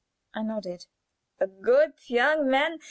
[0.33, 0.87] I nodded.
[1.39, 2.79] "A good young man!